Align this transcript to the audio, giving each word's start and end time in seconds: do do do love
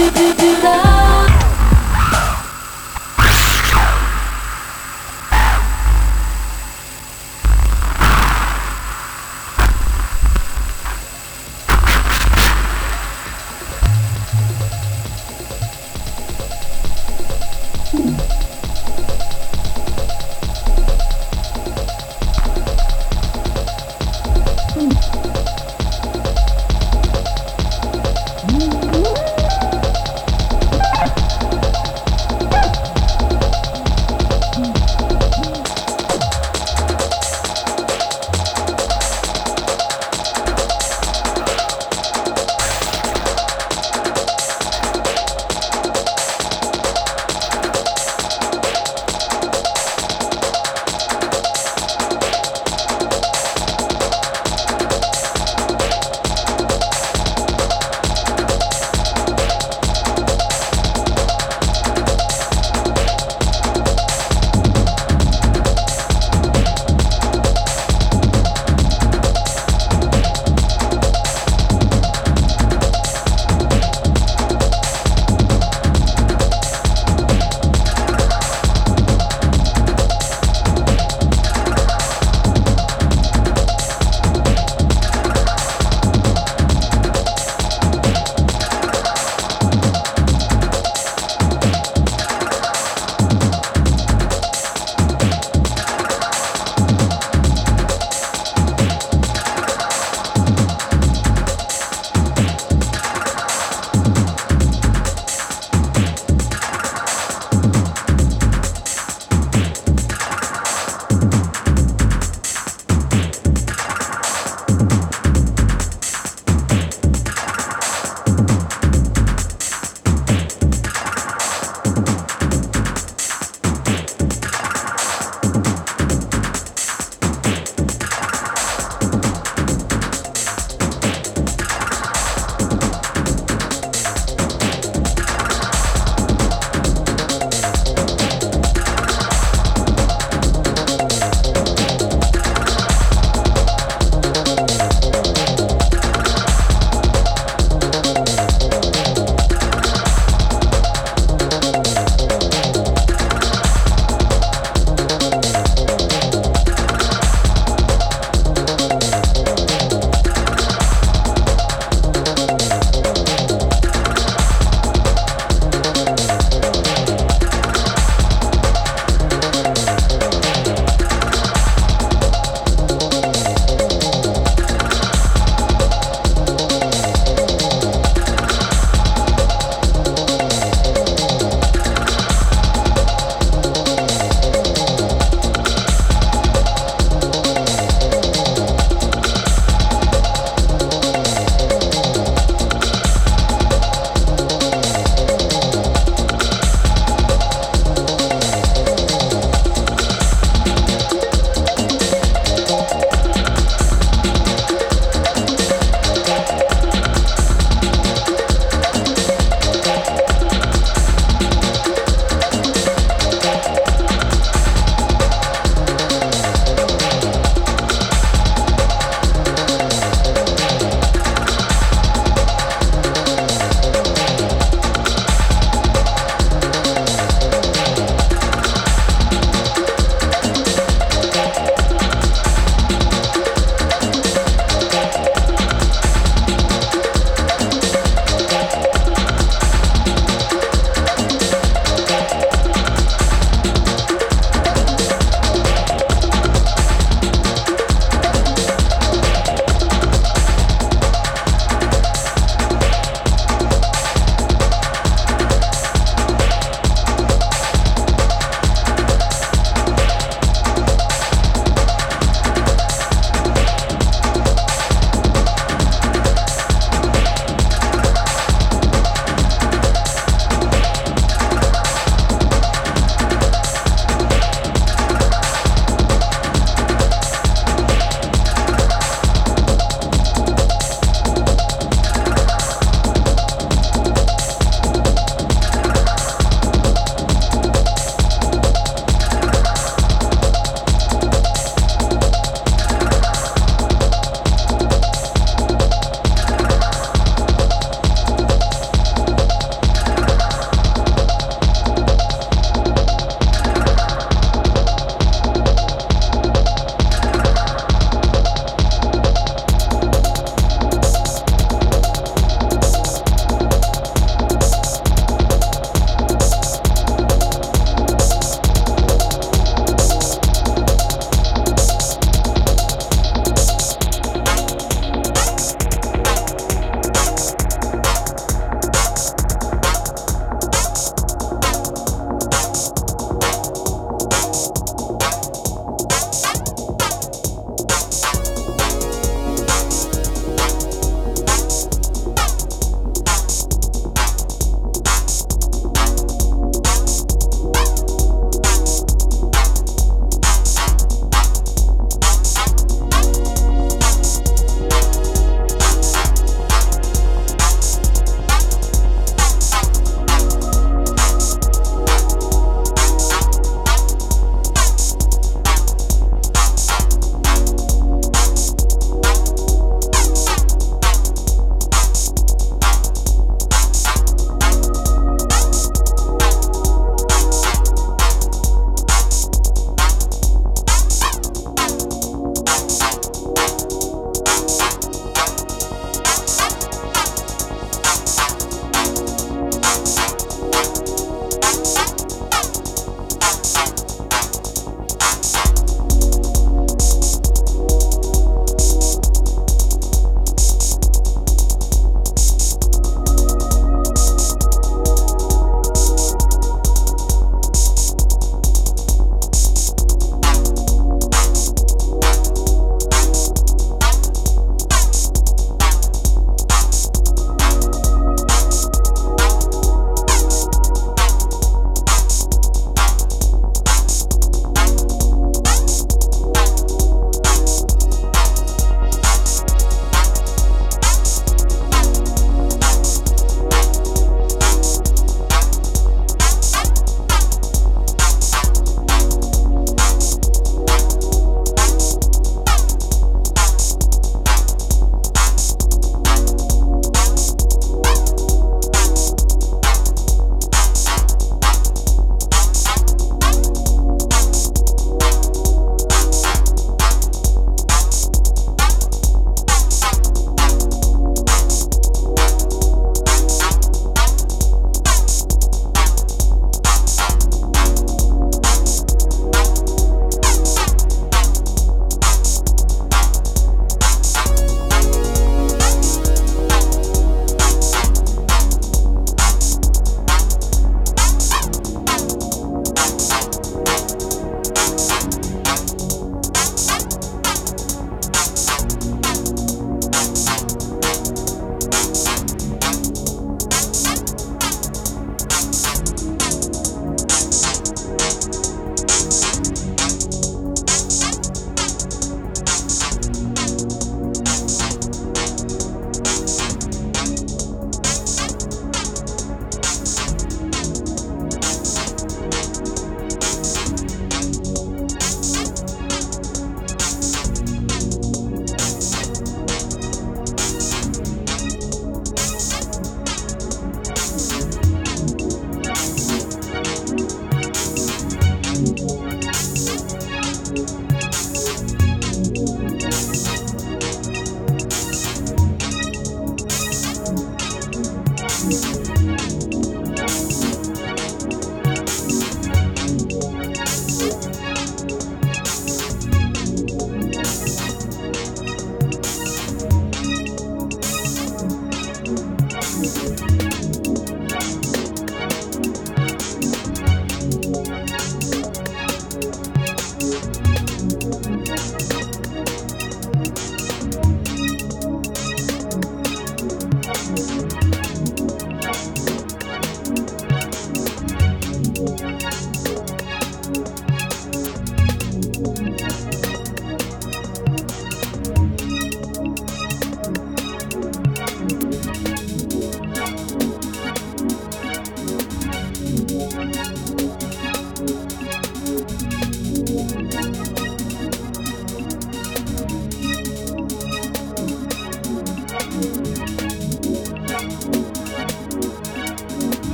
do 0.00 0.10
do 0.12 0.34
do 0.34 0.62
love 0.62 1.19